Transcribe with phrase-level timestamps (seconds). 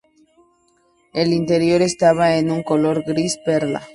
[1.13, 3.83] El interior estaba en un color gris-perla.